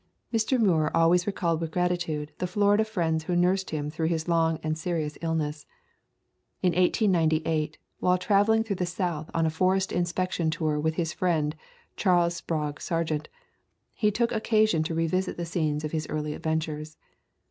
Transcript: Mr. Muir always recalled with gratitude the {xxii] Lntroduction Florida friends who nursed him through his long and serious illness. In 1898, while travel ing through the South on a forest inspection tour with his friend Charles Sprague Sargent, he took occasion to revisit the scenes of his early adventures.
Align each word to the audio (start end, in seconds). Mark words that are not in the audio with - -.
Mr. 0.33 0.59
Muir 0.59 0.89
always 0.95 1.27
recalled 1.27 1.61
with 1.61 1.69
gratitude 1.69 2.31
the 2.39 2.47
{xxii] 2.47 2.49
Lntroduction 2.49 2.53
Florida 2.53 2.85
friends 2.85 3.23
who 3.25 3.35
nursed 3.35 3.69
him 3.69 3.91
through 3.91 4.07
his 4.07 4.27
long 4.27 4.59
and 4.63 4.75
serious 4.75 5.15
illness. 5.21 5.67
In 6.63 6.69
1898, 6.69 7.77
while 7.99 8.17
travel 8.17 8.55
ing 8.55 8.63
through 8.63 8.77
the 8.77 8.87
South 8.87 9.29
on 9.35 9.45
a 9.45 9.51
forest 9.51 9.91
inspection 9.91 10.49
tour 10.49 10.79
with 10.79 10.95
his 10.95 11.13
friend 11.13 11.55
Charles 11.97 12.35
Sprague 12.37 12.81
Sargent, 12.81 13.29
he 13.93 14.09
took 14.09 14.31
occasion 14.31 14.81
to 14.81 14.95
revisit 14.95 15.37
the 15.37 15.45
scenes 15.45 15.83
of 15.83 15.91
his 15.91 16.07
early 16.07 16.33
adventures. 16.33 16.97